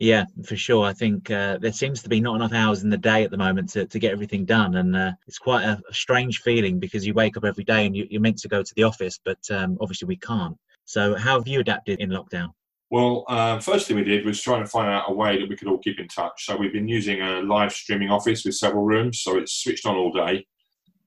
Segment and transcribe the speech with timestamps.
[0.00, 0.84] Yeah, for sure.
[0.84, 3.36] I think uh, there seems to be not enough hours in the day at the
[3.36, 4.74] moment to, to get everything done.
[4.74, 8.08] And uh, it's quite a, strange feeling because you wake up every day and you,
[8.18, 10.56] are meant to go to the office, but um, obviously we can't.
[10.84, 12.50] So, how have you adapted in lockdown?
[12.90, 15.56] Well, uh, first thing we did was trying to find out a way that we
[15.56, 16.44] could all keep in touch.
[16.44, 19.20] So, we've been using a live streaming office with several rooms.
[19.20, 20.46] So, it's switched on all day.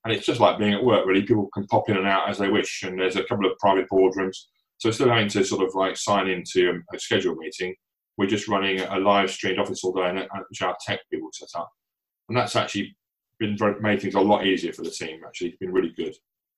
[0.04, 1.24] And it's just like being at work, really.
[1.24, 2.84] People can pop in and out as they wish.
[2.84, 4.38] And there's a couple of private boardrooms.
[4.80, 7.76] So, of having to sort of like sign into a scheduled meeting,
[8.18, 11.50] we're just running a live streamed office all day, and which our tech people set
[11.56, 11.72] up,
[12.30, 12.96] and that's actually
[13.40, 15.22] been very, made things a lot easier for the team.
[15.26, 16.16] Actually, it's been really good.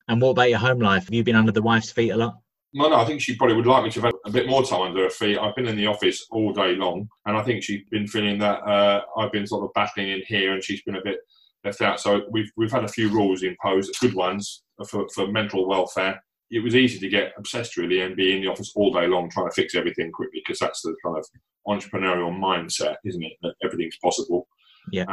[0.07, 1.06] And what about your home life?
[1.06, 2.35] Have you been under the wife's feet a lot?
[2.73, 4.81] No, no, I think she probably would like me to have a bit more time
[4.81, 5.39] under her feet.
[5.39, 8.59] I've been in the office all day long, and I think she's been feeling that
[8.61, 11.17] uh, I've been sort of battling in here, and she's been a bit
[11.63, 12.00] left out.
[12.00, 16.63] So we've we've had a few rules imposed, good ones for, for mental welfare it
[16.63, 19.47] was easy to get obsessed really and be in the office all day long trying
[19.47, 21.25] to fix everything quickly because that's the kind of
[21.67, 23.33] entrepreneurial mindset, isn't it?
[23.41, 24.47] That everything's possible.
[24.91, 25.05] Yeah.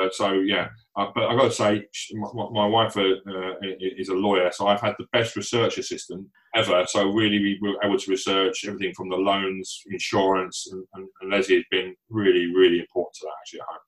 [0.00, 4.08] Uh, so yeah, uh, but I've got to say, my, my wife uh, uh is
[4.08, 6.84] a lawyer, so I've had the best research assistant ever.
[6.88, 11.30] So really, we were able to research everything from the loans, insurance, and, and, and
[11.30, 13.78] Leslie has been really, really important to that actually at home.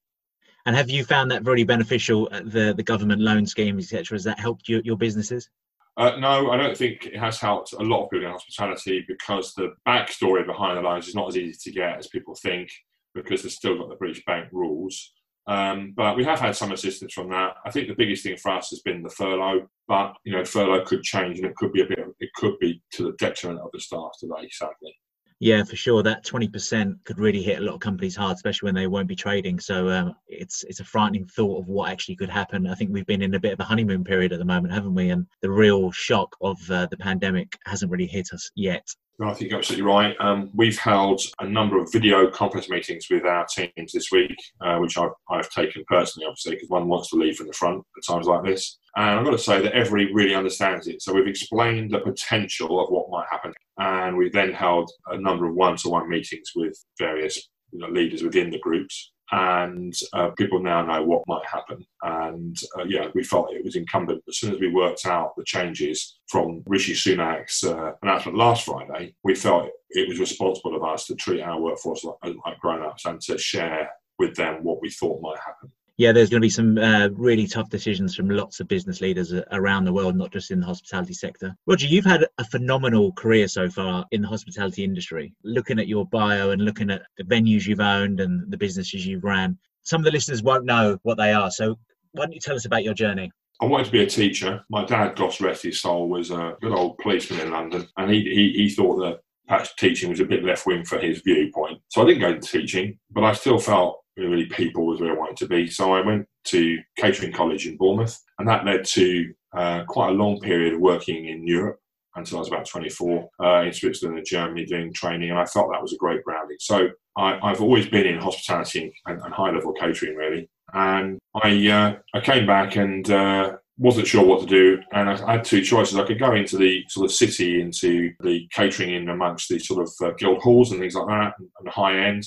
[0.66, 2.28] And have you found that really beneficial?
[2.30, 4.14] The the government loan schemes, etc.
[4.14, 5.50] Has that helped you, your businesses?
[5.96, 9.54] Uh, no, I don't think it has helped a lot of people in hospitality because
[9.54, 12.68] the backstory behind the lines is not as easy to get as people think
[13.14, 15.12] because they've still got the British Bank rules.
[15.46, 17.54] Um, but we have had some assistance from that.
[17.64, 20.84] I think the biggest thing for us has been the furlough, but you know, furlough
[20.84, 23.70] could change and it could be a bit, it could be to the detriment of
[23.72, 24.94] the staff today, sadly.
[25.38, 26.02] Yeah, for sure.
[26.02, 29.08] That twenty percent could really hit a lot of companies hard, especially when they won't
[29.08, 29.60] be trading.
[29.60, 32.66] So um, it's it's a frightening thought of what actually could happen.
[32.66, 34.94] I think we've been in a bit of a honeymoon period at the moment, haven't
[34.94, 35.10] we?
[35.10, 38.88] And the real shock of uh, the pandemic hasn't really hit us yet.
[39.18, 40.14] No, I think you're absolutely right.
[40.20, 44.76] Um, we've held a number of video conference meetings with our teams this week, uh,
[44.76, 48.12] which I've, I've taken personally, obviously, because one wants to lead from the front at
[48.12, 48.78] times like this.
[48.94, 51.00] And I've got to say that everybody really understands it.
[51.00, 53.54] So we've explained the potential of what might happen.
[53.78, 57.88] And we've then held a number of one to one meetings with various you know,
[57.88, 61.84] leaders within the groups and uh, people now know what might happen.
[62.02, 65.44] And uh, yeah, we felt it was incumbent as soon as we worked out the
[65.44, 71.06] changes from Rishi Sunak's uh, announcement last Friday, we felt it was responsible of us
[71.06, 74.90] to treat our workforce like, like grown ups and to share with them what we
[74.90, 75.55] thought might happen
[75.98, 79.32] yeah, there's going to be some uh, really tough decisions from lots of business leaders
[79.52, 81.56] around the world, not just in the hospitality sector.
[81.66, 85.32] Roger, you've had a phenomenal career so far in the hospitality industry.
[85.42, 89.24] Looking at your bio and looking at the venues you've owned and the businesses you've
[89.24, 91.50] ran, some of the listeners won't know what they are.
[91.50, 91.78] So,
[92.12, 93.30] why don't you tell us about your journey?
[93.62, 94.62] I wanted to be a teacher.
[94.68, 98.20] My dad, God rest his soul, was a good old policeman in London, and he,
[98.20, 101.80] he, he thought that perhaps teaching was a bit left wing for his viewpoint.
[101.88, 105.18] So I didn't go to teaching, but I still felt really people was where I
[105.18, 105.68] wanted to be.
[105.68, 110.14] So I went to catering college in Bournemouth, and that led to uh, quite a
[110.14, 111.78] long period of working in Europe
[112.16, 115.70] until I was about 24 uh, in Switzerland and Germany doing training, and I felt
[115.70, 116.56] that was a great grounding.
[116.58, 121.68] So I, have always been in hospitality and, and, high level catering really, and I
[121.68, 125.62] uh, I came back and uh, wasn't sure what to do, and I had two
[125.62, 125.98] choices.
[125.98, 129.86] I could go into the sort of city, into the catering in amongst the sort
[129.86, 132.26] of uh, guild halls and things like that, and, and high end,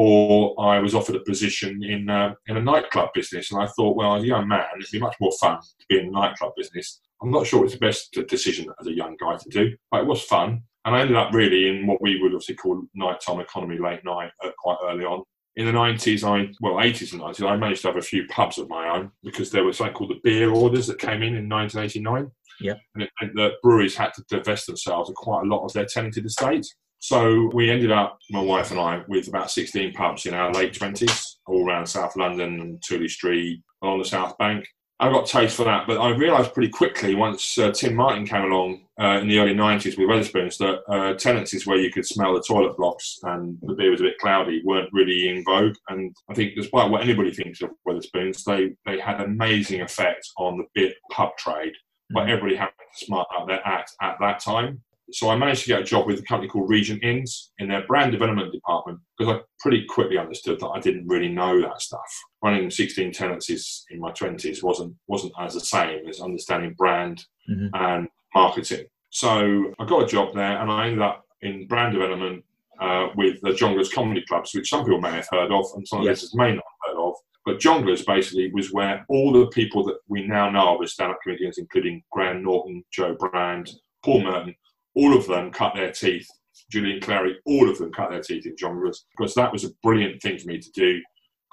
[0.00, 3.50] or I was offered a position in uh, in a nightclub business.
[3.50, 5.98] And I thought, well, as a young man, it'd be much more fun to be
[5.98, 7.00] in the nightclub business.
[7.20, 10.06] I'm not sure it's the best decision as a young guy to do, but it
[10.06, 10.62] was fun.
[10.84, 14.30] And I ended up really in what we would obviously call nighttime economy, late night,
[14.44, 15.24] uh, quite early on
[15.56, 18.58] in the 90s, I well, 80s and 90s, I managed to have a few pubs
[18.58, 21.48] of my own because there was something called the beer orders that came in in
[21.48, 22.30] 1989.
[22.60, 22.74] Yeah.
[22.94, 25.86] And it meant that breweries had to divest themselves of quite a lot of their
[25.86, 26.76] tenanted estates.
[27.00, 30.72] So we ended up, my wife and I, with about 16 pubs in our late
[30.72, 34.66] 20s, all around South London and Tooley Street, along the South Bank.
[35.00, 38.42] I got taste for that, but I realised pretty quickly once uh, Tim Martin came
[38.42, 42.34] along uh, in the early 90s with Wetherspoons that uh, tenancies where you could smell
[42.34, 45.76] the toilet blocks and the beer was a bit cloudy weren't really in vogue.
[45.88, 50.58] And I think, despite what anybody thinks of Wetherspoons, they, they had amazing effect on
[50.58, 51.74] the beer pub trade,
[52.10, 52.30] but mm-hmm.
[52.30, 55.80] everybody had to smart up their act at that time so I managed to get
[55.80, 59.40] a job with a company called Regent Inns in their brand development department because I
[59.60, 62.00] pretty quickly understood that I didn't really know that stuff.
[62.42, 67.68] Running 16 tenancies in my 20s wasn't wasn't as the same as understanding brand mm-hmm.
[67.74, 68.86] and marketing.
[69.10, 72.44] So I got a job there, and I ended up in brand development
[72.80, 76.02] uh, with the Jongleurs Comedy Clubs, which some people may have heard of, and some
[76.02, 76.24] yes.
[76.24, 77.14] of may not have heard of.
[77.46, 81.18] But Jongleurs basically was where all the people that we now know of as stand-up
[81.22, 83.70] comedians, including Graham Norton, Jo Brand,
[84.04, 84.54] Paul Merton,
[84.94, 86.28] all of them cut their teeth.
[86.70, 90.20] Julian Clary, all of them cut their teeth in Jongleurs because that was a brilliant
[90.20, 91.00] thing for me to do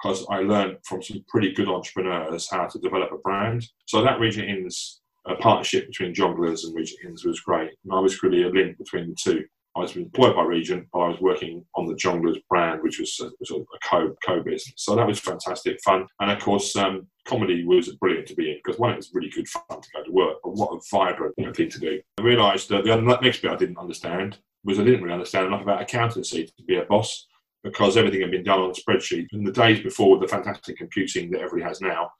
[0.02, 3.66] because I learned from some pretty good entrepreneurs how to develop a brand.
[3.86, 7.70] So that Regent Inns a partnership between Jongleurs and Regent Inns was great.
[7.84, 9.44] And I was really a link between the two.
[9.76, 13.20] I was employed by Regent, but I was working on the Jongleurs brand, which was
[13.20, 14.72] a, of a co co business.
[14.76, 16.06] So that was fantastic fun.
[16.18, 19.28] And of course, um, comedy was brilliant to be in because one, it was really
[19.28, 22.00] good fun to go to work, but what a vibrant you know, thing to do.
[22.18, 25.62] I realised that the next bit I didn't understand was I didn't really understand enough
[25.62, 27.26] about accountancy to be a boss
[27.62, 29.26] because everything had been done on a spreadsheet.
[29.32, 32.10] In the days before the fantastic computing that everybody has now,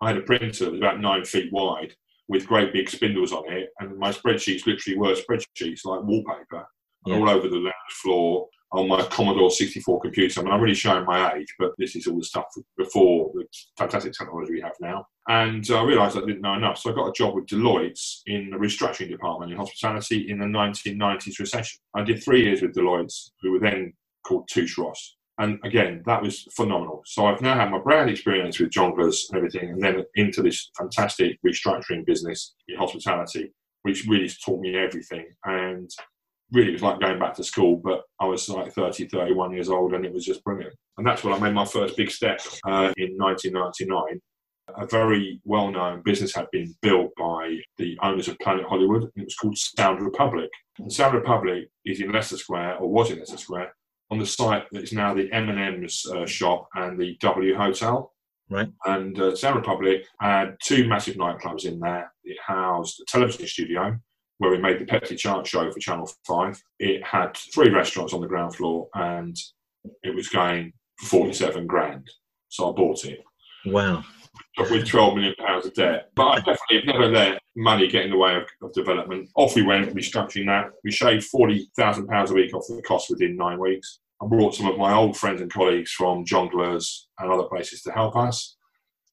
[0.00, 1.92] I had a printer that was about nine feet wide
[2.28, 6.64] with great big spindles on it, and my spreadsheets literally were spreadsheets like wallpaper
[7.06, 7.16] yeah.
[7.16, 10.40] all over the lounge floor on my Commodore 64 computer.
[10.40, 12.46] I mean, I'm really showing my age, but this is all the stuff
[12.78, 13.44] before the
[13.76, 15.06] fantastic technology we have now.
[15.28, 18.00] And uh, I realised I didn't know enough, so I got a job with Deloitte
[18.26, 21.80] in the restructuring department in hospitality in the 1990s recession.
[21.94, 23.92] I did three years with Deloitte, who were then
[24.24, 25.16] called Touche Ross.
[25.38, 27.02] And again, that was phenomenal.
[27.06, 30.70] So I've now had my brand experience with Jongleurs and everything, and then into this
[30.76, 35.26] fantastic restructuring business in hospitality, which really taught me everything.
[35.44, 35.90] And
[36.52, 39.68] really it was like going back to school, but I was like 30, 31 years
[39.68, 40.74] old and it was just brilliant.
[40.98, 44.20] And that's when I made my first big step uh, in 1999.
[44.76, 49.10] A very well known business had been built by the owners of Planet Hollywood.
[49.16, 50.48] It was called Sound Republic.
[50.78, 53.74] And Sound Republic is in Leicester Square, or was in Leicester Square,
[54.10, 58.12] on the site that is now the M&M's uh, shop and the W Hotel.
[58.48, 58.68] Right.
[58.84, 62.12] And uh, Sound Republic had two massive nightclubs in there.
[62.22, 63.98] It housed a television studio,
[64.40, 66.62] where we made the Pepsi Chart show for Channel 5.
[66.78, 69.36] It had three restaurants on the ground floor and
[70.02, 72.08] it was going for 47 grand.
[72.48, 73.20] So I bought it.
[73.66, 74.02] Wow.
[74.58, 76.08] With 12 million pounds of debt.
[76.16, 79.28] But I definitely have never let money get in the way of, of development.
[79.36, 80.70] Off we went, restructuring that.
[80.84, 84.00] We shaved £40,000 a week off the cost within nine weeks.
[84.22, 87.92] I brought some of my old friends and colleagues from Jongleurs and other places to
[87.92, 88.56] help us.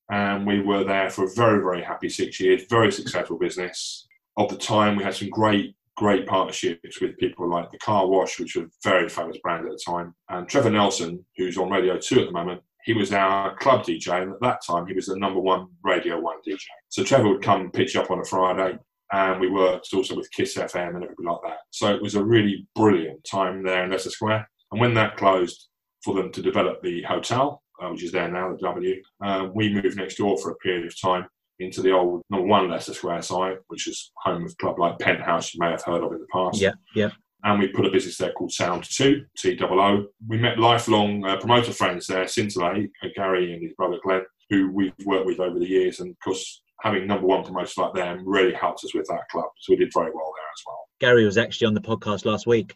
[0.10, 4.07] And we were there for a very, very happy six years, very successful business
[4.38, 8.39] of the time, we had some great, great partnerships with people like the Car Wash,
[8.39, 11.98] which was a very famous brand at the time, and Trevor Nelson, who's on Radio
[11.98, 12.62] 2 at the moment.
[12.86, 16.20] He was our club DJ, and at that time, he was the number one Radio
[16.22, 16.60] 1 DJ.
[16.89, 18.77] So Trevor would come pitch up on a Friday,
[19.12, 21.58] and we worked also with Kiss FM and everything like that.
[21.72, 24.50] So it was a really brilliant time there in Leicester Square.
[24.72, 25.67] And when that closed
[26.03, 29.74] for them to develop the hotel, uh, which is there now, the W, uh, we
[29.74, 31.27] moved next door for a period of time
[31.59, 34.99] into the old number one Leicester Square site, which is home of a club like
[34.99, 36.61] Penthouse, you may have heard of in the past.
[36.61, 37.09] Yeah, yeah.
[37.43, 40.05] And we put a business there called Sound 2, T O O.
[40.27, 44.71] We met lifelong uh, promoter friends there, Scintillate, uh, Gary and his brother Glenn, who
[44.71, 45.99] we've worked with over the years.
[45.99, 49.49] And of course, having number one promoters like them really helped us with that club.
[49.59, 50.87] So we did very well there as well.
[50.99, 52.75] Gary was actually on the podcast last week.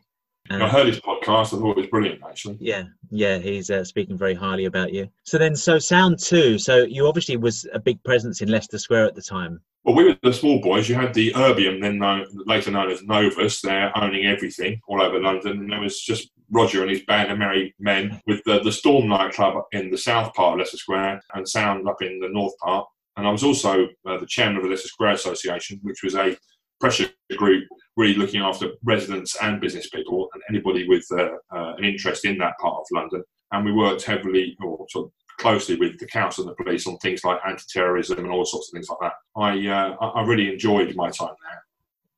[0.49, 1.53] Um, I heard his podcast.
[1.53, 2.57] I thought it was brilliant, actually.
[2.59, 5.07] Yeah, yeah, he's uh, speaking very highly about you.
[5.23, 6.57] So then, so Sound Two.
[6.57, 9.61] So you obviously was a big presence in Leicester Square at the time.
[9.83, 10.89] Well, we were the small boys.
[10.89, 15.19] You had the Urbium, then known, later known as Novus, there owning everything all over
[15.19, 15.59] London.
[15.59, 19.07] And there was just Roger and his band of merry men with the, the Storm
[19.07, 22.87] nightclub in the south part of Leicester Square and Sound up in the north part.
[23.17, 26.37] And I was also uh, the chairman of the Leicester Square Association, which was a
[26.79, 27.67] pressure group
[27.97, 32.37] really looking after residents and business people and anybody with uh, uh, an interest in
[32.37, 33.23] that part of London.
[33.51, 36.97] And we worked heavily or sort of closely with the council and the police on
[36.97, 39.13] things like anti-terrorism and all sorts of things like that.
[39.35, 41.63] I uh, I really enjoyed my time there.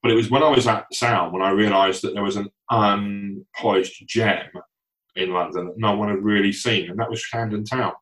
[0.03, 2.49] But it was when I was at Sound when I realised that there was an
[2.69, 4.47] unpolished gem
[5.15, 7.93] in London that no one had really seen, and that was Camden Town.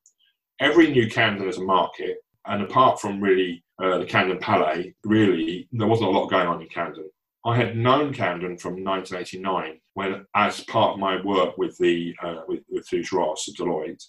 [0.60, 5.68] Every new Camden is a market, and apart from really uh, the Camden Palais, really
[5.72, 7.10] there wasn't a lot going on in Camden.
[7.44, 12.42] I had known Camden from 1989 when, as part of my work with the uh,
[12.48, 14.04] with, with Ross at Deloitte,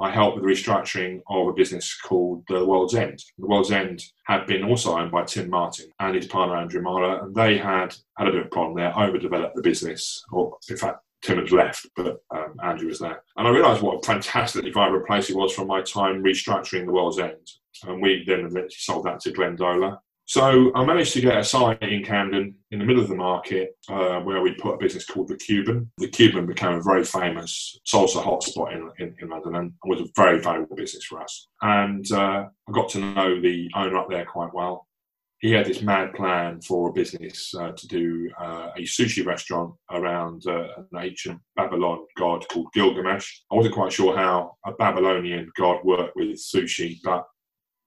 [0.00, 3.22] I helped with the restructuring of a business called the World's End.
[3.38, 7.22] The World's End had been also owned by Tim Martin and his partner Andrew Marler,
[7.22, 10.78] and they had had a bit of a problem there, overdeveloped the business, or in
[10.78, 13.22] fact, Tim had left, but um, Andrew was there.
[13.36, 16.92] And I realised what a fantastically vibrant place it was from my time restructuring the
[16.92, 17.46] World's End.
[17.86, 19.98] And we then eventually sold that to Glendola.
[20.30, 23.76] So I managed to get a site in Camden in the middle of the market
[23.88, 25.90] uh, where we put a business called The Cuban.
[25.98, 30.06] The Cuban became a very famous salsa hotspot in, in, in London and was a
[30.14, 31.48] very valuable business for us.
[31.62, 34.86] And uh, I got to know the owner up there quite well.
[35.40, 39.74] He had this mad plan for a business uh, to do uh, a sushi restaurant
[39.90, 43.28] around uh, an ancient Babylon god called Gilgamesh.
[43.50, 47.24] I wasn't quite sure how a Babylonian god worked with sushi, but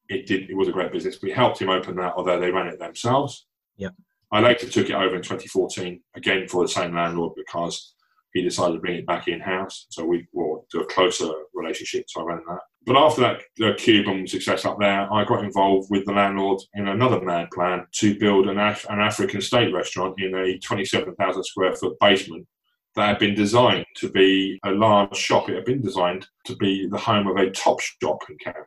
[0.09, 0.49] it did.
[0.49, 1.19] It was a great business.
[1.21, 3.45] We helped him open that, although they ran it themselves.
[3.77, 3.89] Yeah.
[4.31, 7.93] I later took it over in 2014 again for the same landlord because
[8.33, 9.85] he decided to bring it back in house.
[9.89, 12.05] So we will do a closer relationship.
[12.07, 12.59] So I ran that.
[12.85, 16.87] But after that uh, Cuban success up there, I got involved with the landlord in
[16.87, 21.75] another mad plan to build an, Af- an African state restaurant in a 27,000 square
[21.75, 22.45] foot basement
[22.95, 25.49] that had been designed to be a large shop.
[25.49, 28.63] It had been designed to be the home of a top shop in Camden.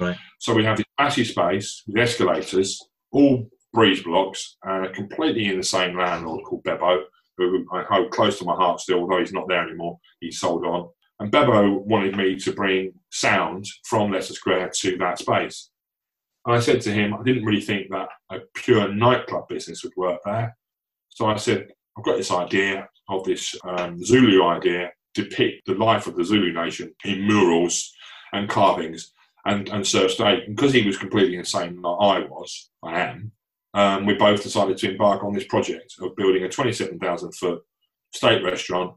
[0.00, 0.16] Right.
[0.38, 5.96] So we have this massive space with escalators, all breeze blocks, and a completely insane
[5.96, 7.02] landlord called Bebo,
[7.36, 9.98] who I hold close to my heart still, although he's not there anymore.
[10.20, 10.88] He's sold on.
[11.20, 15.70] And Bebo wanted me to bring sound from Leicester Square to that space.
[16.44, 19.92] And I said to him, I didn't really think that a pure nightclub business would
[19.96, 20.56] work there.
[21.10, 26.06] So I said, I've got this idea of this um, Zulu idea, depict the life
[26.06, 27.92] of the Zulu nation in murals
[28.32, 29.12] and carvings
[29.44, 30.18] and, and steak.
[30.18, 33.32] And because he was completely insane like I was, I am,
[33.74, 37.62] um, we both decided to embark on this project of building a 27,000 foot
[38.12, 38.94] state restaurant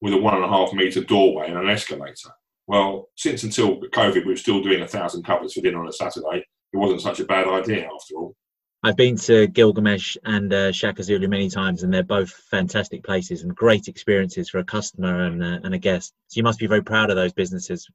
[0.00, 2.30] with a one and a half metre doorway and an escalator.
[2.66, 5.92] Well, since until COVID, we were still doing a thousand covers for dinner on a
[5.92, 6.44] Saturday.
[6.72, 8.34] It wasn't such a bad idea after all.
[8.82, 13.42] I've been to Gilgamesh and uh, Shaka Zulu many times, and they're both fantastic places
[13.42, 16.12] and great experiences for a customer and, uh, and a guest.
[16.28, 17.88] So you must be very proud of those businesses.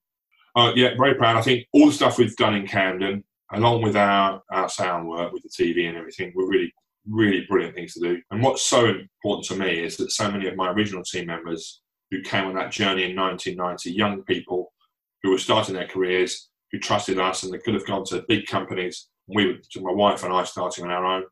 [0.56, 1.38] Uh, yeah, very proud.
[1.38, 5.32] I think all the stuff we've done in Camden, along with our, our sound work
[5.32, 6.74] with the TV and everything, were really,
[7.08, 8.22] really brilliant things to do.
[8.32, 11.82] And what's so important to me is that so many of my original team members
[12.12, 14.74] who came on that journey in 1990, young people
[15.22, 18.46] who were starting their careers, who trusted us and they could have gone to big
[18.48, 19.10] companies.
[19.27, 21.24] We were, my wife and I, starting on our own.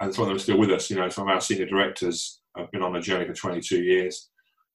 [0.00, 0.90] And some of them are still with us.
[0.90, 4.30] You know, some of our senior directors have been on the journey for 22 years.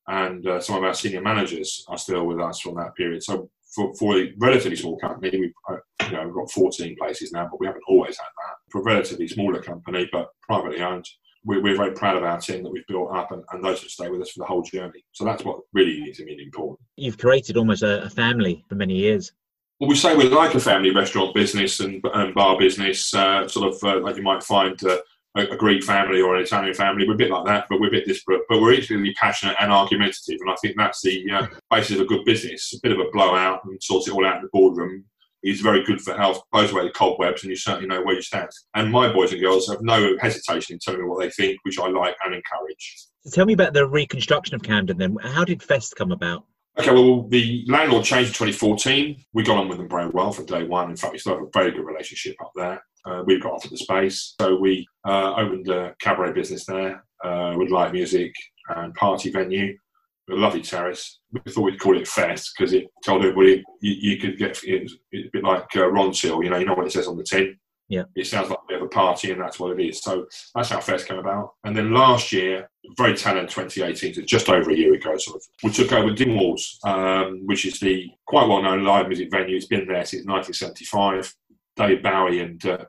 [0.08, 3.22] And uh, some of our senior managers are still with us from that period.
[3.22, 7.32] So for, for a relatively small company, we've uh, you know, we've got 14 places
[7.32, 8.56] now, but we haven't always had that.
[8.70, 11.08] For a relatively smaller company, but privately owned,
[11.46, 13.88] we're, we're very proud of our team that we've built up and, and those who
[13.88, 15.04] stay with us for the whole journey.
[15.14, 16.80] So that's what really is really important.
[16.98, 19.32] You've created almost a, a family for many years.
[19.80, 23.74] Well, we say we're like a family restaurant business and, and bar business, uh, sort
[23.74, 24.98] of uh, like you might find uh,
[25.36, 27.08] a, a, Greek family or an Italian family.
[27.08, 28.42] We're a bit like that, but we're a bit disparate.
[28.50, 32.06] But we're equally passionate and argumentative, and I think that's the uh, basis of a
[32.06, 32.74] good business.
[32.74, 35.06] A bit of a blowout and sort it all out in the boardroom
[35.44, 38.22] is very good for health, blows away the cobwebs, and you certainly know where you
[38.22, 38.50] stand.
[38.76, 41.80] And my boys and girls have no hesitation in telling me what they think, which
[41.80, 43.08] I like and encourage.
[43.24, 45.18] So tell me about the reconstruction of Camden then.
[45.24, 46.46] How did Fest come about?
[46.80, 49.26] Okay, well, the landlord changed in 2014.
[49.34, 50.90] We got on with them very well from day one.
[50.90, 52.82] In fact, we still have a very good relationship up there.
[53.06, 57.54] Uh, we got offered the space, so we uh, opened a cabaret business there uh,
[57.58, 58.34] with live music
[58.70, 59.76] and party venue
[60.32, 61.20] a lovely terrace.
[61.32, 64.84] We thought we'd call it Fest because it told everybody you, you could get it
[64.84, 67.24] was, a bit like uh, Ronseal, you know, you know what it says on the
[67.24, 67.58] tin.
[67.90, 68.04] Yeah.
[68.16, 70.02] It sounds like a bit of a party, and that's what it is.
[70.02, 71.56] So that's how Fest came about.
[71.66, 75.44] And then last year, very talented 2018, so just over a year ago, sort of,
[75.62, 79.58] we took over Dingwalls, um, which is the quite well known live music venue.
[79.58, 81.36] It's been there since 1975.
[81.76, 82.86] David Bowie and uh,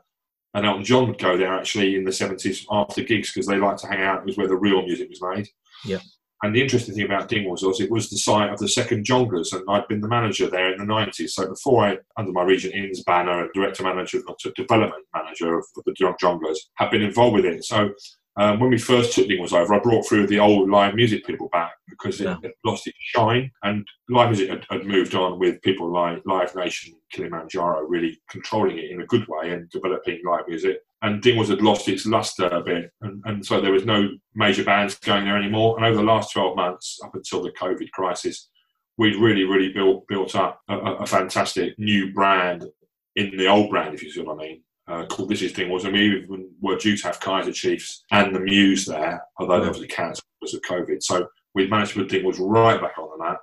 [0.55, 3.79] and Elton John would go there actually in the 70s after gigs because they like
[3.79, 4.21] to hang out.
[4.21, 5.49] It was where the real music was made.
[5.85, 6.01] Yeah
[6.43, 9.53] And the interesting thing about Dingwalls was it was the site of the second Jongleurs,
[9.53, 11.31] and I'd been the manager there in the 90s.
[11.31, 15.93] So before I, under my Regent Inns banner, director manager, not development manager of the
[15.93, 17.65] Jongleurs, had been involved with it.
[17.65, 17.91] So
[18.37, 21.51] um, when we first took Dingwalls over, I brought through the old live music people
[21.51, 22.37] back because it, yeah.
[22.43, 26.55] it lost its shine, and live music had, had, moved on with people like Live
[26.57, 30.79] Nation, Kilimanjaro, really controlling it in a good way and developing live music.
[31.03, 34.65] And Dingwalls had lost its luster a bit, and, and so there was no major
[34.65, 35.77] bands going there anymore.
[35.77, 38.49] And over the last 12 months, up until the COVID crisis,
[38.97, 42.65] we'd really, really built built up a, a fantastic new brand
[43.15, 45.85] in the old brand, if you see what I mean uh, called This Is Dingwalls,
[45.85, 46.27] and we
[46.61, 50.55] were due to have Kaiser Chiefs and the Muse there, although they obviously cancelled because
[50.55, 51.03] of COVID.
[51.03, 53.41] So we managed to put Dingwalls right back on the map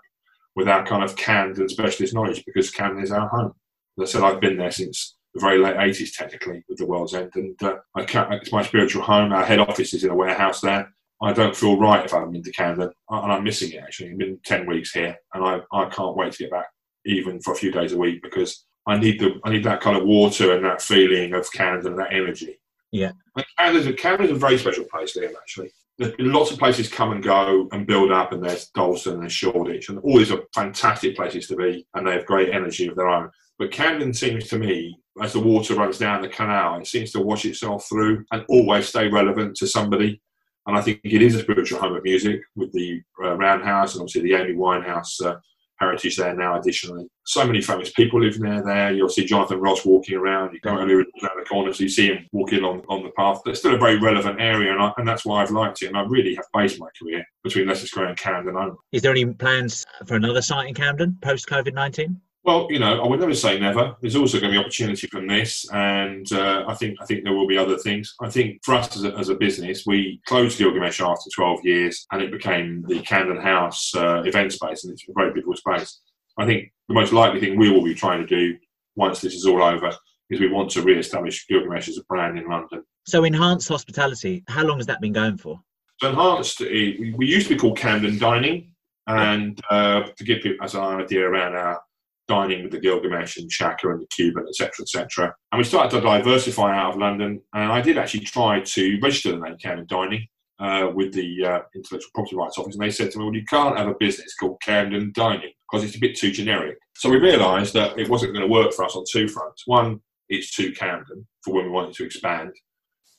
[0.56, 3.54] with our kind of canned and specialist knowledge because Camden is our home.
[4.02, 7.14] As I said, I've been there since the very late 80s, technically, with the World's
[7.14, 9.32] End, and uh, I can't, it's my spiritual home.
[9.32, 10.92] Our head office is in a warehouse there.
[11.22, 14.12] I don't feel right if I haven't been to Camden, and I'm missing it actually.
[14.12, 16.68] I've been 10 weeks here, and I, I can't wait to get back,
[17.06, 19.96] even for a few days a week, because I need the I need that kind
[19.96, 22.60] of water and that feeling of Camden, that energy.
[22.92, 25.34] Yeah, and Camden's a, Camden's a very special place, Liam.
[25.40, 25.72] Actually,
[26.18, 29.90] lots of places come and go and build up, and there's Dalston and there's Shoreditch,
[29.90, 33.10] and all these are fantastic places to be, and they have great energy of their
[33.10, 33.30] own.
[33.60, 37.20] But Camden seems to me, as the water runs down the canal, it seems to
[37.20, 40.22] wash itself through and always stay relevant to somebody.
[40.66, 44.02] And I think it is a spiritual home of music with the uh, Roundhouse and
[44.02, 45.36] obviously the Amy Winehouse uh,
[45.80, 46.60] heritage there now.
[46.60, 48.92] Additionally, so many famous people live near there.
[48.92, 50.54] You'll see Jonathan Ross walking around.
[50.54, 53.42] You go around the corner, so you see him walking on, on the path.
[53.44, 55.88] But it's still a very relevant area, and, I, and that's why I've liked it.
[55.88, 58.76] And I really have based my career between Leicester Square and Camden.
[58.92, 62.20] Is there any plans for another site in Camden post COVID nineteen?
[62.46, 63.96] Well, you know, I would never say never.
[64.02, 67.34] There's also going to be opportunity from this, and uh, I think I think there
[67.34, 68.16] will be other things.
[68.22, 72.08] I think for us as a, as a business, we closed Gilgamesh after 12 years,
[72.12, 76.00] and it became the Camden House uh, event space, and it's a very beautiful space.
[76.38, 78.58] I think the most likely thing we will be trying to do
[78.96, 79.92] once this is all over
[80.30, 82.84] is we want to re-establish Gilgamesh as a brand in London.
[83.06, 84.44] So, enhanced hospitality.
[84.48, 85.60] How long has that been going for?
[86.00, 86.62] So, enhanced.
[86.62, 88.72] We used to be called Camden Dining,
[89.08, 91.82] and uh, to give people as an idea around our
[92.30, 95.34] dining with the Gilgamesh and Shaka and the Cuban, etc., etc.
[95.52, 97.42] And we started to diversify out of London.
[97.54, 100.26] And I did actually try to register the name Camden Dining
[100.60, 103.46] uh, with the uh, Intellectual Property Rights Office, and they said to me, "Well, you
[103.50, 107.18] can't have a business called Camden Dining because it's a bit too generic." So we
[107.18, 109.64] realised that it wasn't going to work for us on two fronts.
[109.66, 112.52] One, it's too Camden for when we wanted to expand.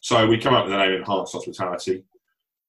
[0.00, 2.04] So we come up with the name Enhanced Hospitality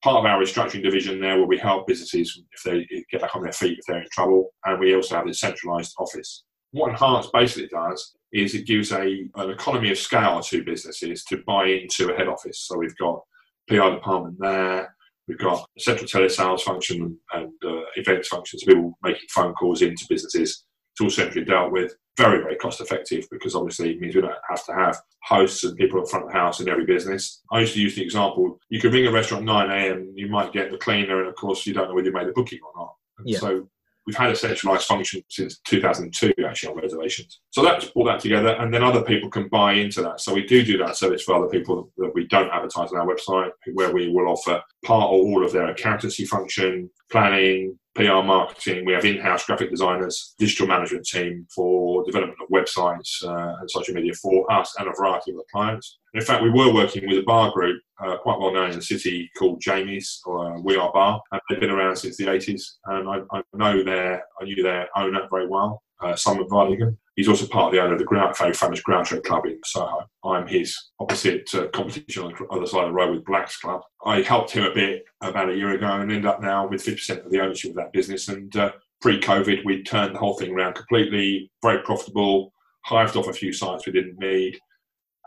[0.03, 3.43] part of our restructuring division there where we help businesses if they get back on
[3.43, 6.43] their feet if they're in trouble, and we also have a centralised office.
[6.71, 11.43] What Enhance basically does is it gives a an economy of scale to businesses to
[11.45, 12.59] buy into a head office.
[12.67, 13.21] So we've got
[13.67, 14.95] PR department there,
[15.27, 20.05] we've got a central telesales function and uh, events functions, people making phone calls into
[20.09, 21.93] businesses it's all centrally dealt with.
[22.17, 25.77] Very, very cost effective because obviously it means we don't have to have hosts and
[25.77, 27.41] people in front of the house in every business.
[27.51, 30.27] I used to use the example you can ring a restaurant at 9 a.m., you
[30.27, 32.59] might get the cleaner, and of course, you don't know whether you made a booking
[32.63, 32.95] or not.
[33.23, 33.39] Yeah.
[33.39, 33.69] So
[34.05, 37.39] we've had a centralised function since 2002 actually on reservations.
[37.51, 40.21] So that's brought that together, and then other people can buy into that.
[40.21, 43.07] So we do do that service for other people that we don't advertise on our
[43.07, 48.85] website, where we will offer part or all of their accountancy function, planning, PR marketing.
[48.85, 53.93] We have in-house graphic designers, digital management team for development of websites uh, and social
[53.93, 55.99] media for us and a variety of the clients.
[56.13, 58.81] In fact, we were working with a bar group uh, quite well known in the
[58.81, 61.21] city called Jamie's or uh, We Are Bar.
[61.31, 64.87] And they've been around since the 80s, and I, I know their I knew their
[64.95, 66.97] owner very well, uh, Simon Vardigan.
[67.15, 70.05] He's also part of the owner of the ground, very famous Groucho Club in Soho.
[70.23, 73.81] I'm his opposite uh, competition on the other side of the road with Black's Club.
[74.05, 77.25] I helped him a bit about a year ago and end up now with 50%
[77.25, 78.29] of the ownership of that business.
[78.29, 78.71] And uh,
[79.01, 82.53] pre-COVID, we turned the whole thing around completely, very profitable,
[82.85, 84.57] hived off a few sites we didn't need,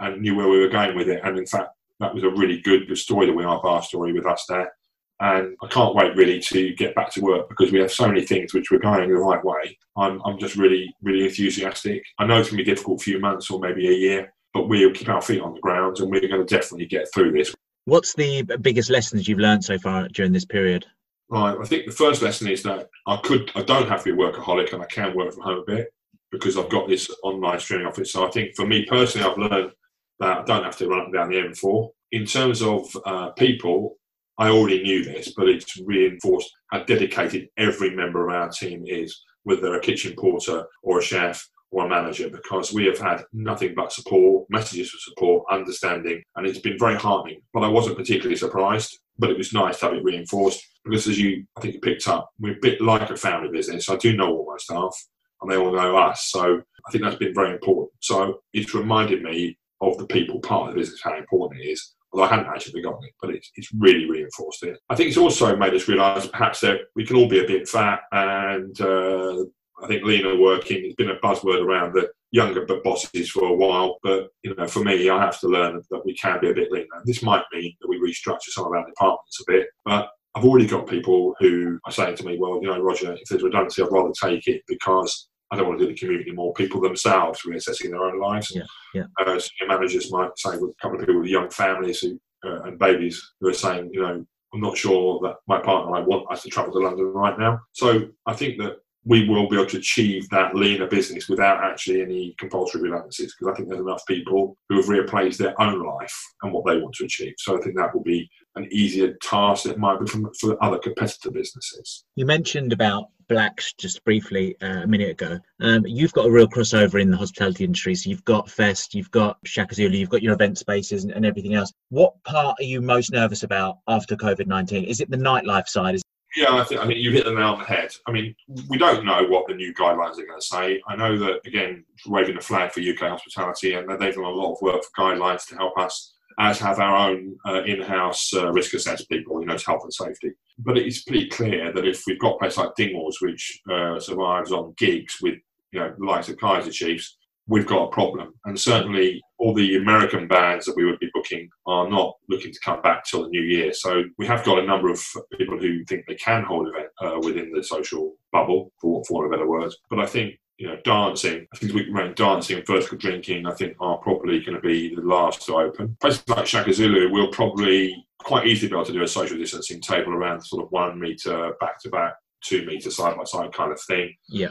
[0.01, 1.21] and knew where we were going with it.
[1.23, 1.69] And in fact,
[2.01, 4.73] that was a really good, good story, the We Are Bar story with us there.
[5.21, 8.27] And I can't wait really to get back to work because we have so many
[8.27, 9.79] things which we're going the right way.
[9.97, 12.03] I'm, I'm just really, really enthusiastic.
[12.19, 14.69] I know it's going to be a difficult few months or maybe a year, but
[14.69, 17.55] we'll keep our feet on the ground and we're going to definitely get through this.
[17.85, 20.85] What's the biggest lessons you've learned so far during this period?
[21.29, 24.21] Right, I think the first lesson is that I could, I don't have to be
[24.21, 25.89] a workaholic and I can work from home a bit
[26.31, 28.13] because I've got this online streaming office.
[28.13, 29.73] So I think for me personally, I've learned
[30.21, 31.91] that I don't have to run up and down the M4.
[32.13, 33.97] In terms of uh, people,
[34.39, 39.23] I already knew this, but it's reinforced how dedicated every member of our team is,
[39.45, 43.25] whether they're a kitchen porter or a chef or a manager, because we have had
[43.33, 47.41] nothing but support, messages of support, understanding, and it's been very heartening.
[47.53, 50.65] But I wasn't particularly surprised, but it was nice to have it reinforced.
[50.85, 53.89] because as you, I think you picked up, we're a bit like a family business.
[53.89, 54.95] I do know all my staff
[55.41, 56.29] and they all know us.
[56.31, 57.91] So I think that's been very important.
[58.01, 61.95] So it's reminded me of the people part of the business, how important it is.
[62.15, 64.79] Although I hadn't actually forgotten it, but it's, it's really reinforced it.
[64.89, 67.69] I think it's also made us realise perhaps that we can all be a bit
[67.69, 69.43] fat and uh,
[69.83, 73.99] I think leaner working has been a buzzword around the younger bosses for a while.
[74.05, 76.71] But you know, for me, I have to learn that we can be a bit
[76.71, 76.87] leaner.
[77.05, 80.67] This might mean that we restructure some of our departments a bit, but I've already
[80.67, 83.91] got people who are saying to me, "Well, you know, Roger, if there's redundancy, I'd
[83.91, 86.53] rather take it because I don't want to do the community more.
[86.55, 88.53] People themselves reassessing their own lives.
[88.55, 88.63] Yeah,
[88.93, 89.05] yeah.
[89.21, 92.79] Uh, managers might say with a couple of people with young families who, uh, and
[92.79, 96.43] babies who are saying, you know, I'm not sure that my partner I want us
[96.43, 97.61] to travel to London right now.
[97.73, 102.01] So I think that we will be able to achieve that leaner business without actually
[102.01, 106.15] any compulsory redundancies because I think there's enough people who have replaced their own life
[106.43, 107.35] and what they want to achieve.
[107.39, 110.63] So I think that will be an easier task than it might be from, for
[110.65, 112.05] other competitor businesses.
[112.17, 115.39] You mentioned about Blacks just briefly uh, a minute ago.
[115.61, 117.95] Um, you've got a real crossover in the hospitality industry.
[117.95, 121.25] So you've got Fest, you've got Shaka Zulu, you've got your event spaces and, and
[121.27, 121.73] everything else.
[121.91, 124.85] What part are you most nervous about after COVID 19?
[124.85, 125.97] Is it the nightlife side?
[125.97, 126.03] Is
[126.37, 126.81] yeah, I think.
[126.81, 127.91] I mean, you hit the nail on the head.
[128.09, 128.35] I mean,
[128.69, 130.83] we don't know what the new guidelines are going to say.
[130.89, 134.53] I know that again, waving the flag for UK hospitality, and they've done a lot
[134.53, 138.75] of work for guidelines to help us, as have our own uh, in-house uh, risk
[138.75, 140.31] assess people, you know, to health and safety.
[140.59, 144.75] But it's pretty clear that if we've got places like Dingwalls, which uh, survives on
[144.77, 145.35] gigs with
[145.73, 147.17] you know the likes of Kaiser Chiefs,
[147.47, 148.35] we've got a problem.
[148.45, 152.61] And certainly all the American bands that we would be booking are not looking to
[152.65, 153.73] come back till the new year.
[153.73, 155.01] So we have got a number of
[155.37, 159.27] people who think they can hold event uh, within the social bubble, for, for want
[159.27, 159.77] of better words.
[159.91, 163.55] But I think you know, dancing, I think we around dancing and vertical drinking, I
[163.55, 165.97] think are probably going to be the last to open.
[166.01, 169.81] Places like Shaka Zulu will probably quite easily be able to do a social distancing
[169.81, 173.73] table around sort of one metre back to back, two metre side by side kind
[173.73, 174.15] of thing.
[174.29, 174.51] Yeah.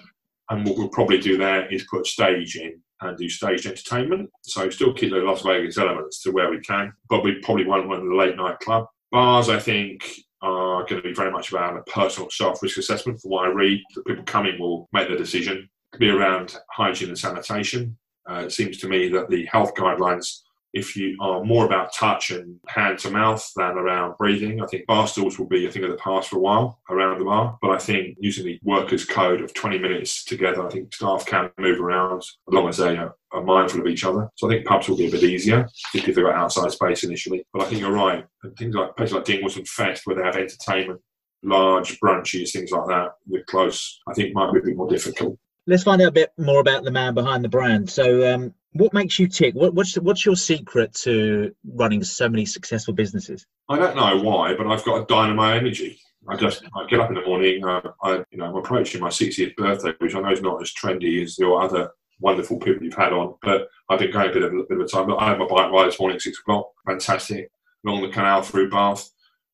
[0.49, 4.29] And what we'll probably do there is put stage in and do staged entertainment.
[4.43, 7.87] So still keep the Las Vegas elements to where we can, but we probably won't
[7.87, 8.87] run the late night club.
[9.11, 10.09] Bars, I think,
[10.41, 13.21] are going to be very much about a personal self risk assessment.
[13.21, 15.69] From what I read, the people coming will make the decision.
[15.93, 17.97] It be around hygiene and sanitation.
[18.29, 22.31] Uh, it seems to me that the health guidelines if you are more about touch
[22.31, 24.61] and hand to mouth than around breathing.
[24.61, 27.19] I think bar stools will be a thing of the past for a while around
[27.19, 27.57] the bar.
[27.61, 31.51] But I think using the workers' code of 20 minutes together, I think staff can
[31.59, 34.29] move around as long as they are, are mindful of each other.
[34.35, 37.45] So I think pubs will be a bit easier, if they've got outside space initially.
[37.53, 38.25] But I think you're right.
[38.41, 41.01] And things like places like Dingwalls and Fest, where they have entertainment,
[41.43, 45.37] large brunches, things like that, with close, I think might be a bit more difficult.
[45.65, 47.89] Let's find out a bit more about the man behind the brand.
[47.89, 49.55] So, um, what makes you tick?
[49.55, 53.45] What, what's what's your secret to running so many successful businesses?
[53.69, 55.99] I don't know why, but I've got a dynamo energy.
[56.27, 57.63] I just I get up in the morning.
[57.63, 60.73] Uh, I you know I'm approaching my 60th birthday, which I know is not as
[60.73, 64.43] trendy as your other wonderful people you've had on, but I've been going a bit
[64.43, 65.07] of a bit of a time.
[65.07, 66.71] But I had my bike ride this morning six o'clock.
[66.85, 67.49] Fantastic,
[67.85, 69.09] along the canal through Bath.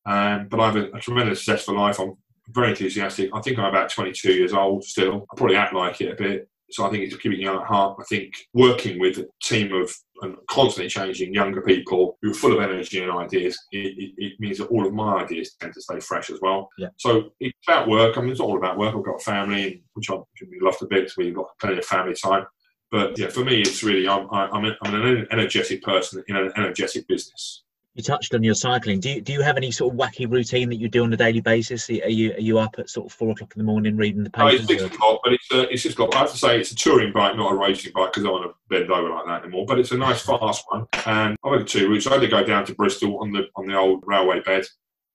[0.05, 1.99] Um, but I have a, a tremendous successful life.
[1.99, 2.15] I'm
[2.51, 3.29] very enthusiastic.
[3.33, 5.25] I think I'm about 22 years old still.
[5.31, 6.49] I probably act like it a bit.
[6.71, 7.97] So I think it's keeping young at heart.
[7.99, 12.53] I think working with a team of and constantly changing younger people who are full
[12.53, 15.81] of energy and ideas, it, it, it, means that all of my ideas tend to
[15.81, 16.69] stay fresh as well.
[16.77, 16.89] Yeah.
[16.97, 18.17] So it's about work.
[18.17, 18.93] I mean, it's all about work.
[18.93, 20.15] I've got a family, which I
[20.61, 21.17] love to bits.
[21.17, 22.45] We've got plenty of family time.
[22.91, 27.07] But yeah, for me, it's really I'm, I'm, I'm an energetic person in an energetic
[27.07, 27.63] business
[27.99, 28.99] you touched on your cycling.
[28.99, 31.17] Do you, do you have any sort of wacky routine that you do on a
[31.17, 31.89] daily basis?
[31.89, 34.29] Are you are you up at sort of four o'clock in the morning reading the
[34.29, 34.53] papers?
[34.53, 35.85] Oh, it's six o'clock, but it's uh, it's.
[35.85, 38.41] I have to say it's a touring bike, not a racing bike, because I don't
[38.41, 39.65] want to bend over like that anymore.
[39.67, 42.07] But it's a nice fast one, and I've got two routes.
[42.07, 44.65] I either go down to Bristol on the on the old railway bed,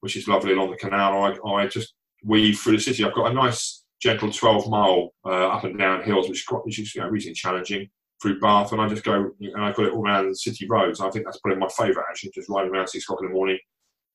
[0.01, 3.05] which is lovely along the canal, I, I just weave through the city.
[3.05, 6.65] I've got a nice gentle 12 mile uh, up and down hills, which is quite,
[6.67, 7.89] which is you know, reasonably challenging
[8.25, 10.99] through Bath, and I just go and I got it all around the city roads.
[10.99, 13.59] I think that's probably my favourite actually, just riding around six o'clock in the morning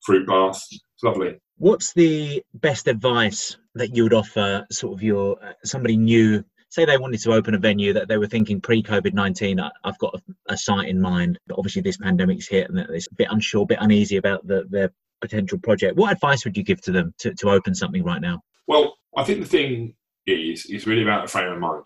[0.04, 0.60] through Bath.
[0.72, 1.38] It's lovely.
[1.58, 6.44] What's the best advice that you would offer, sort of your uh, somebody new?
[6.70, 9.98] Say they wanted to open a venue that they were thinking pre COVID 19, I've
[10.00, 13.28] got a, a, site in mind, but obviously this pandemic's hit and they're a bit
[13.30, 14.92] unsure, a bit uneasy about the, their
[15.22, 15.98] potential project.
[15.98, 18.42] What advice would you give to them to, to open something right now?
[18.68, 19.96] Well, I think the thing
[20.28, 21.86] is, is really about a frame of mind.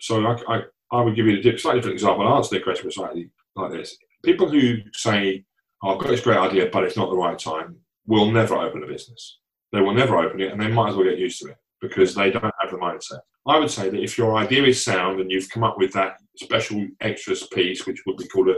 [0.00, 0.62] So I, I,
[0.94, 2.26] I would give you a slightly different example.
[2.26, 3.96] I'll answer the question slightly like this.
[4.24, 5.44] People who say,
[5.82, 7.76] I've got this great idea, but it's not the right time,
[8.06, 9.38] will never open a business.
[9.72, 12.14] They will never open it and they might as well get used to it because
[12.14, 13.20] they don't have the mindset.
[13.46, 16.16] I would say that if your idea is sound and you've come up with that
[16.36, 18.56] special extras piece, which would be called a,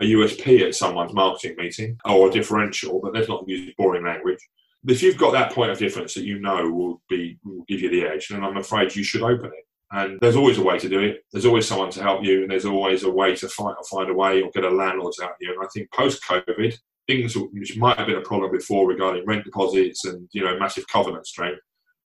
[0.00, 4.38] a USP at someone's marketing meeting or a differential, but let's not use boring language,
[4.86, 7.90] if you've got that point of difference that you know will be will give you
[7.90, 9.67] the edge, then I'm afraid you should open it.
[9.90, 11.24] And there's always a way to do it.
[11.32, 14.14] There's always someone to help you, and there's always a way to find find a
[14.14, 15.52] way or get a landlord to help you.
[15.52, 19.44] And I think post COVID, things which might have been a problem before regarding rent
[19.44, 21.60] deposits and you know massive covenant strength.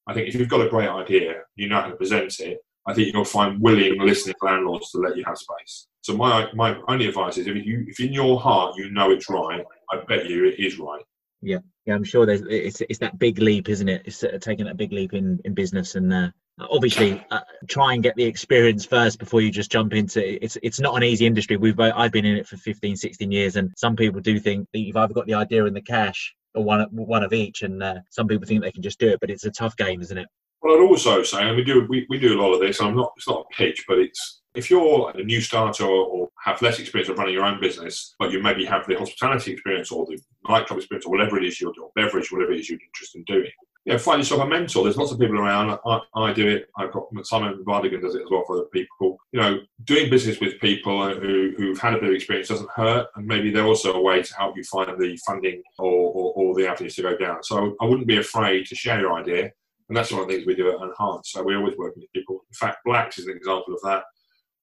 [0.07, 2.59] I think if you've got a great idea, you know how to present it.
[2.85, 5.87] I think you'll find willing, listening landlords to let you have space.
[6.01, 9.29] So my my only advice is if you if in your heart you know it's
[9.29, 11.03] right, I bet you it is right.
[11.41, 14.03] Yeah, yeah, I'm sure there's it's it's that big leap, isn't it?
[14.05, 16.13] It's uh, taking that big leap in in business and.
[16.13, 20.39] Uh, obviously uh, try and get the experience first before you just jump into it.
[20.41, 21.57] it's it's not an easy industry.
[21.57, 24.79] We've i've been in it for 15 16 years and some people do think that
[24.79, 27.95] you've either got the idea and the cash or one one of each and uh,
[28.09, 30.27] some people think they can just do it but it's a tough game isn't it?
[30.61, 32.81] Well i'd also say and we do we, we do a lot of this.
[32.81, 36.29] I'm not it's not a pitch but it's if you're a new starter or, or
[36.43, 39.91] have less experience of running your own business, but you maybe have the hospitality experience
[39.91, 42.79] or the nightclub experience or whatever it is you're doing, beverage, whatever it is you're
[42.79, 43.51] interested in doing,
[43.85, 44.83] you know, find yourself a mentor.
[44.83, 45.77] There's lots of people around.
[45.85, 46.69] I, I do it.
[46.77, 49.17] I've got Simon Vardigan does it as well for other people.
[49.33, 53.07] You know, doing business with people who, who've had a bit of experience doesn't hurt,
[53.15, 56.55] and maybe they're also a way to help you find the funding or, or, or
[56.55, 57.43] the avenues to go down.
[57.43, 59.51] So I wouldn't be afraid to share your idea,
[59.89, 61.31] and that's one of the things we do at Enhance.
[61.31, 62.45] So we're always working with people.
[62.49, 64.03] In fact, Blacks is an example of that.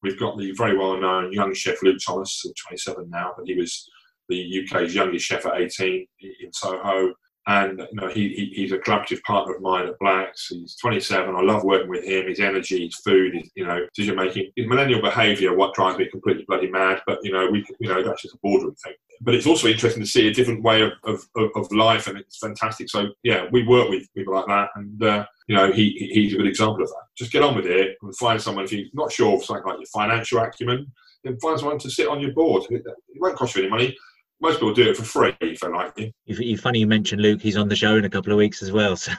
[0.02, 3.86] We've got the very well-known young chef Luke Thomas, 27 now, but he was
[4.30, 7.12] the UK's youngest chef at 18 in Soho
[7.46, 10.48] and you know he, he, he's a collaborative partner of mine at Blacks.
[10.48, 11.34] He's 27.
[11.34, 12.28] I love working with him.
[12.28, 15.54] His energy, his food, his you know decision making, his millennial behaviour.
[15.56, 17.00] What drives me completely bloody mad.
[17.06, 18.92] But you know we you know that's just a boardroom thing.
[19.22, 22.38] But it's also interesting to see a different way of, of, of life, and it's
[22.38, 22.88] fantastic.
[22.88, 26.36] So yeah, we work with people like that, and uh, you know he he's a
[26.36, 27.04] good example of that.
[27.16, 28.64] Just get on with it and find someone.
[28.64, 30.92] If you're not sure of something like your financial acumen,
[31.24, 32.64] then find someone to sit on your board.
[32.70, 33.96] It, it won't cost you any money
[34.40, 36.12] most people do it for free if they like you.
[36.24, 37.40] you funny you mentioned Luke.
[37.40, 38.96] He's on the show in a couple of weeks as well.
[38.96, 39.12] So.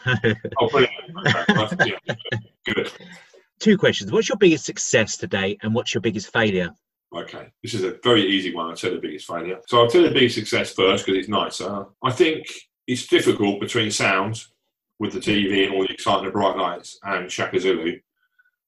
[0.60, 0.94] oh, brilliant!
[1.86, 2.16] yeah,
[2.66, 2.92] good.
[3.60, 4.12] Two questions.
[4.12, 6.72] What's your biggest success today, and what's your biggest failure?
[7.16, 8.70] Okay, this is a very easy one.
[8.70, 9.60] I'll tell the biggest failure.
[9.68, 11.86] So I'll tell the biggest success first because it's nicer.
[12.02, 12.46] I think
[12.88, 14.44] it's difficult between sound
[15.00, 18.00] with the TV and all the excitement of bright lights and Shaka Zulu.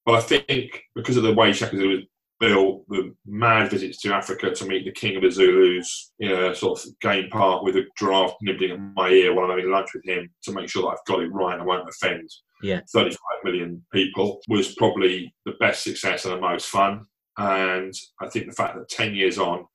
[0.05, 2.05] But I think because of the way Shaka Zulu is
[2.43, 6.53] Bill the mad visits to Africa to meet the king of the Zulus in a
[6.53, 9.91] sort of game park with a giraffe nibbling at my ear while I'm having lunch
[9.93, 12.29] with him to make sure that I've got it right and I won't offend
[12.61, 12.81] yeah.
[12.91, 17.05] 35 million people was probably the best success and the most fun.
[17.37, 19.65] And I think the fact that 10 years on,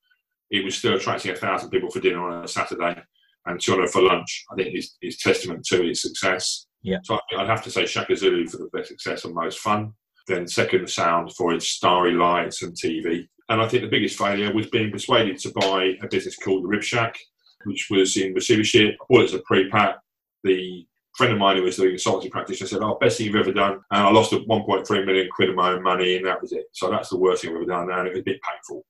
[0.51, 3.01] it was still attracting a thousand people for dinner on a Saturday
[3.47, 6.67] and 200 for lunch, I think is, is testament to its success.
[6.83, 6.97] Yeah.
[7.03, 9.93] So I'd have to say Shaka Zulu for the best success and most fun
[10.29, 13.27] then second sound for its starry lights and TV.
[13.49, 16.67] And I think the biggest failure was being persuaded to buy a business called the
[16.67, 17.17] Rib Shack,
[17.65, 18.95] which was in receivership.
[19.01, 19.97] I bought it as a pre-pack.
[20.43, 20.85] The
[21.17, 23.81] friend of mine who was doing consultancy I said, "Oh, best thing you've ever done."
[23.91, 26.67] And I lost 1.3 million quid of my own money, and that was it.
[26.71, 28.85] So that's the worst thing I've ever done, and it was a bit painful.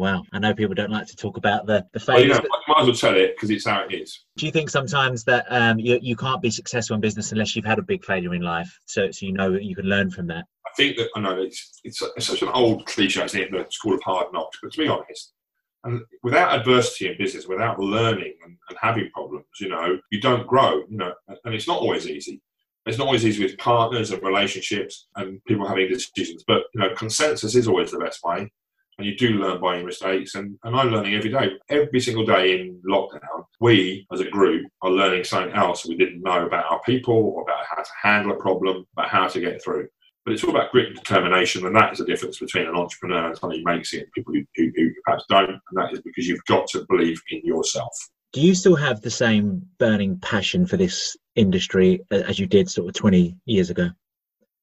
[0.00, 2.30] Wow, I know people don't like to talk about the the failures.
[2.30, 4.24] Well, you know, I might as well tell it because it's how it is.
[4.38, 7.66] Do you think sometimes that um, you you can't be successful in business unless you've
[7.66, 10.46] had a big failure in life, so so you know you can learn from that?
[10.66, 13.50] I think that I know it's, it's, it's such an old cliche, isn't it?
[13.52, 14.56] The school of hard knocks.
[14.62, 15.34] But to be honest,
[15.84, 20.46] and without adversity in business, without learning and, and, having problems, you know, you don't
[20.46, 20.82] grow.
[20.88, 21.12] You know,
[21.44, 22.40] and it's not always easy.
[22.86, 26.42] It's not always easy with partners and relationships and people having decisions.
[26.46, 28.50] But you know, consensus is always the best way.
[29.00, 30.34] And you do learn by your mistakes.
[30.34, 31.52] And, and I'm learning every day.
[31.70, 36.20] Every single day in lockdown, we as a group are learning something else we didn't
[36.20, 39.64] know about our people, or about how to handle a problem, about how to get
[39.64, 39.88] through.
[40.26, 43.28] But it's all about grit and determination, and that is the difference between an entrepreneur
[43.28, 45.48] and somebody who makes it and people who, who, who perhaps don't.
[45.48, 47.96] And that is because you've got to believe in yourself.
[48.34, 52.88] Do you still have the same burning passion for this industry as you did sort
[52.88, 53.88] of 20 years ago?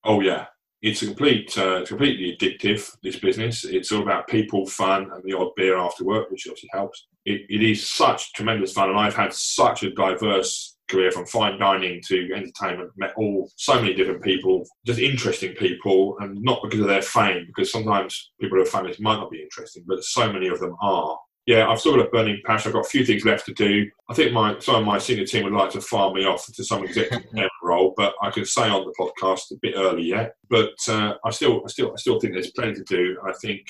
[0.03, 0.45] Oh, yeah.
[0.81, 3.65] It's a complete, uh, it's completely addictive, this business.
[3.65, 7.07] It's all about people, fun, and the odd beer after work, which obviously helps.
[7.25, 11.59] it, it is such tremendous fun, and I've had such a diverse career from fine
[11.59, 16.79] dining to entertainment, met all so many different people, just interesting people, and not because
[16.79, 20.31] of their fame, because sometimes people who are famous might not be interesting, but so
[20.31, 21.17] many of them are.
[21.45, 22.69] Yeah, I've still got a burning passion.
[22.69, 23.89] I've got a few things left to do.
[24.09, 26.63] I think my some of my senior team would like to farm me off to
[26.63, 27.25] some executive
[27.77, 30.33] role, but I can say on the podcast a bit early yet.
[30.49, 33.17] But uh, I still, I still, I still think there's plenty to do.
[33.25, 33.61] I think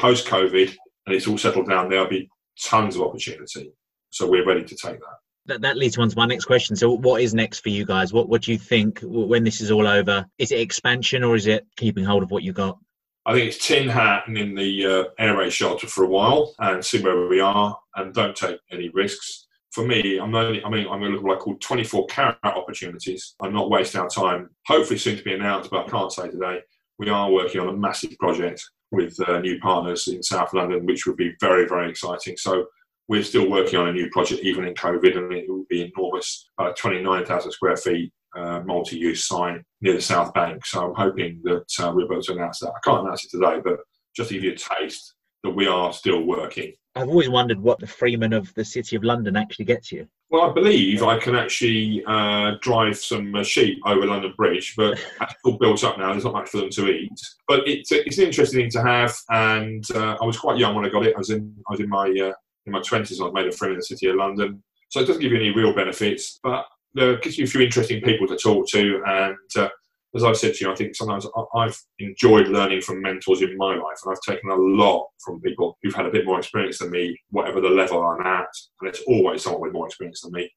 [0.00, 0.74] post COVID
[1.06, 2.28] and it's all settled down, there'll be
[2.62, 3.72] tons of opportunity.
[4.10, 6.76] So we're ready to take that that, that leads on to my next question.
[6.76, 8.12] So, what is next for you guys?
[8.12, 10.26] What What do you think when this is all over?
[10.38, 12.78] Is it expansion or is it keeping hold of what you got?
[13.24, 16.54] I think it's tin hat and in the uh, air raid shelter for a while
[16.60, 19.45] and see where we are and don't take any risks.
[19.76, 22.06] For me, I'm only, I mean, I'm going to look at what I call 24
[22.06, 23.34] carat opportunities.
[23.42, 24.48] I'm not wasting our time.
[24.66, 26.60] Hopefully, soon to be announced, but I can't say today.
[26.98, 31.06] We are working on a massive project with uh, new partners in South London, which
[31.06, 32.38] would be very, very exciting.
[32.38, 32.64] So
[33.08, 36.48] we're still working on a new project, even in COVID, and it will be enormous.
[36.56, 40.64] Uh, 29,000 square feet, uh, multi-use sign near the South Bank.
[40.64, 42.72] So I'm hoping that uh, we'll able to announce that.
[42.74, 43.80] I can't announce it today, but
[44.16, 45.15] just to give you a taste
[45.46, 46.72] that we are still working.
[46.96, 50.08] I've always wondered what the freeman of the City of London actually gets you.
[50.30, 54.94] Well, I believe I can actually uh, drive some uh, sheep over London Bridge, but
[55.20, 56.12] it's all built up now.
[56.12, 57.20] There's not much for them to eat.
[57.46, 60.86] But it's, it's an interesting thing to have, and uh, I was quite young when
[60.86, 61.14] I got it.
[61.14, 62.32] I was in I was in my uh,
[62.64, 63.20] in my twenties.
[63.20, 65.38] I was made a friend in the City of London, so it doesn't give you
[65.38, 69.36] any real benefits, but it gives you a few interesting people to talk to, and
[69.56, 69.68] uh,
[70.16, 73.74] as I've said to you, I think sometimes I've enjoyed learning from mentors in my
[73.74, 76.90] life, and I've taken a lot from people who've had a bit more experience than
[76.90, 78.48] me, whatever the level I'm at.
[78.80, 80.50] And it's always someone with more experience than me.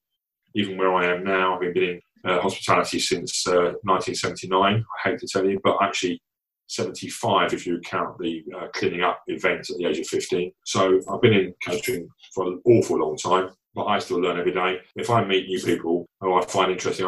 [0.55, 4.83] Even where I am now, I've been in uh, hospitality since uh, 1979.
[4.83, 6.21] I hate to tell you, but actually
[6.67, 10.51] 75 if you count the uh, cleaning up event at the age of 15.
[10.65, 14.51] So I've been in catering for an awful long time but I still learn every
[14.51, 14.81] day.
[14.97, 17.05] If I meet new people who I find interesting,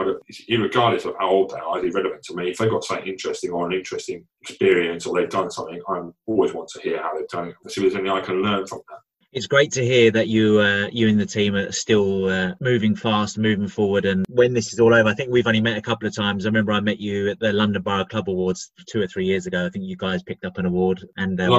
[0.50, 2.50] regardless of how old they are, it's irrelevant to me.
[2.50, 6.54] If they've got something interesting or an interesting experience or they've done something, I always
[6.54, 8.66] want to hear how they've done it and see if there's anything I can learn
[8.68, 9.00] from that.
[9.34, 12.96] It's great to hear that you, uh, you and the team are still uh, moving
[12.96, 14.06] fast, moving forward.
[14.06, 16.46] And when this is all over, I think we've only met a couple of times.
[16.46, 19.46] I remember I met you at the London Borough Club Awards two or three years
[19.46, 19.66] ago.
[19.66, 21.06] I think you guys picked up an award.
[21.18, 21.50] And uh,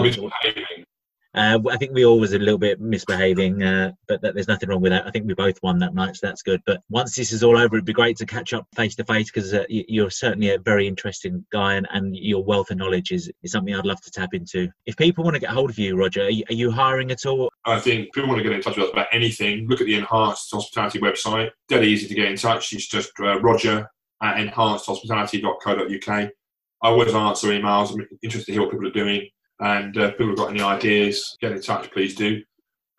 [1.35, 4.69] uh, I think we all was a little bit misbehaving, uh, but that, there's nothing
[4.69, 5.07] wrong with that.
[5.07, 6.61] I think we both won that night, so that's good.
[6.67, 9.31] But once this is all over, it'd be great to catch up face to face
[9.31, 13.31] because uh, you're certainly a very interesting guy, and, and your wealth of knowledge is,
[13.43, 14.69] is something I'd love to tap into.
[14.85, 17.25] If people want to get hold of you, Roger, are you, are you hiring at
[17.25, 17.51] all?
[17.65, 19.67] I think people want to get in touch with us about anything.
[19.69, 21.51] Look at the Enhanced Hospitality website.
[21.69, 22.73] Dead easy to get in touch.
[22.73, 23.89] It's just uh, Roger
[24.23, 26.31] at enhancedhospitality.co.uk.
[26.85, 27.93] I always answer emails.
[27.93, 29.29] I'm interested to hear what people are doing.
[29.61, 32.43] And uh, people have got any ideas, get in touch, please do.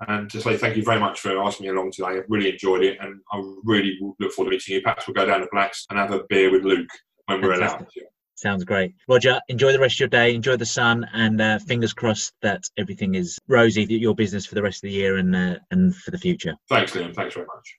[0.08, 2.18] And to say thank you very much for asking me along today.
[2.18, 4.82] I've really enjoyed it, and I really look forward to meeting you.
[4.82, 6.90] Perhaps we'll go down to Blacks and have a beer with Luke
[7.26, 7.86] when we're allowed.
[8.36, 8.96] Sounds great.
[9.08, 12.64] Roger, enjoy the rest of your day, enjoy the sun, and uh, fingers crossed that
[12.78, 16.12] everything is rosy, your business for the rest of the year and, uh, and for
[16.12, 16.54] the future.
[16.68, 17.16] Thanks, Liam.
[17.16, 17.78] Thanks very much.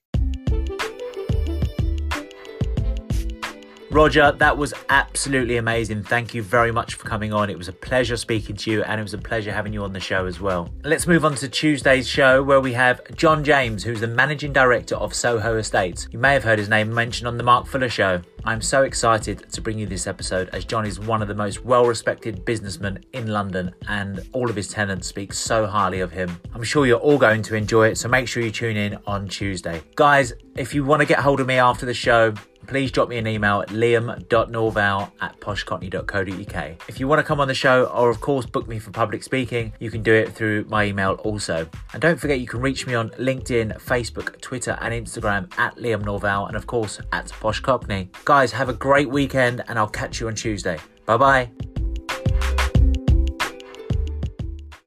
[3.94, 6.02] Roger, that was absolutely amazing.
[6.02, 7.48] Thank you very much for coming on.
[7.48, 9.92] It was a pleasure speaking to you, and it was a pleasure having you on
[9.92, 10.68] the show as well.
[10.82, 14.96] Let's move on to Tuesday's show, where we have John James, who's the managing director
[14.96, 16.08] of Soho Estates.
[16.10, 18.20] You may have heard his name mentioned on the Mark Fuller show.
[18.44, 21.64] I'm so excited to bring you this episode as John is one of the most
[21.64, 26.36] well respected businessmen in London, and all of his tenants speak so highly of him.
[26.52, 29.28] I'm sure you're all going to enjoy it, so make sure you tune in on
[29.28, 29.82] Tuesday.
[29.94, 32.34] Guys, if you want to get hold of me after the show,
[32.66, 36.88] please drop me an email at liam.norval at poshcockney.co.uk.
[36.88, 39.22] If you want to come on the show or, of course, book me for public
[39.22, 41.68] speaking, you can do it through my email also.
[41.92, 46.04] And don't forget, you can reach me on LinkedIn, Facebook, Twitter, and Instagram at Liam
[46.04, 48.10] Norval and, of course, at Posh Cockney.
[48.24, 50.78] Guys, have a great weekend and I'll catch you on Tuesday.
[51.06, 51.50] Bye bye.